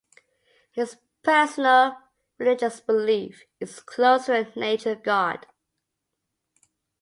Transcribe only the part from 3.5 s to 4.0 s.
is